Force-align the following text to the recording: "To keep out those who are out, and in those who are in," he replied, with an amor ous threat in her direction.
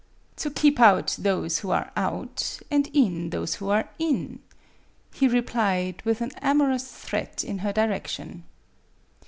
"To 0.37 0.49
keep 0.49 0.79
out 0.79 1.15
those 1.19 1.59
who 1.59 1.69
are 1.69 1.91
out, 1.95 2.59
and 2.71 2.87
in 2.91 3.29
those 3.29 3.57
who 3.61 3.69
are 3.69 3.87
in," 3.99 4.39
he 5.13 5.27
replied, 5.27 6.01
with 6.05 6.21
an 6.21 6.31
amor 6.41 6.71
ous 6.71 6.91
threat 6.91 7.43
in 7.43 7.59
her 7.59 7.71
direction. 7.71 8.43